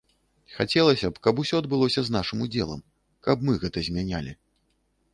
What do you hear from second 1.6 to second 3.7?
адбылося з нашым удзелам, каб мы